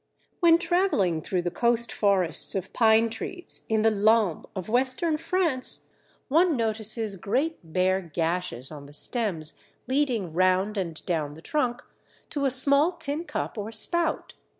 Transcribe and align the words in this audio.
When 0.39 0.57
travelling 0.57 1.21
through 1.21 1.43
the 1.43 1.51
coast 1.51 1.91
forests 1.91 2.55
of 2.55 2.73
pine 2.73 3.07
trees 3.07 3.67
in 3.69 3.83
the 3.83 3.91
Landes 3.91 4.47
of 4.55 4.67
Western 4.67 5.15
France, 5.17 5.81
one 6.27 6.57
notices 6.57 7.17
great 7.17 7.59
bare 7.63 8.01
gashes 8.01 8.71
on 8.71 8.87
the 8.87 8.93
stems 8.93 9.59
leading 9.87 10.33
round 10.33 10.75
and 10.75 11.05
down 11.05 11.35
the 11.35 11.41
trunk 11.43 11.83
to 12.31 12.45
a 12.45 12.49
small 12.49 12.93
tin 12.93 13.25
cup 13.25 13.59
or 13.59 13.71
spout. 13.71 14.33